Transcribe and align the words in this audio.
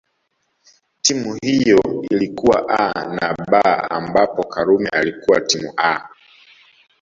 Timu 1.01 1.37
hiyo 1.41 1.81
ilikuwa 2.09 2.69
A 2.69 3.03
na 3.05 3.33
B 3.51 3.57
ambapo 3.89 4.43
Karume 4.43 4.89
alikuwa 4.89 5.41
timu 5.41 5.73
A 5.77 6.09